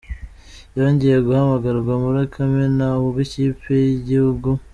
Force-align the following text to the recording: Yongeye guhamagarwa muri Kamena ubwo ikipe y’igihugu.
Yongeye 0.77 1.17
guhamagarwa 1.27 1.93
muri 2.03 2.19
Kamena 2.33 2.87
ubwo 3.03 3.19
ikipe 3.25 3.71
y’igihugu. 3.85 4.49